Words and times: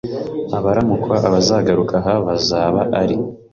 abaramukwa 0.57 1.15
abazagaruka 1.27 1.95
aha 2.01 2.13
bazaba 2.27 2.81
ari 3.01 3.15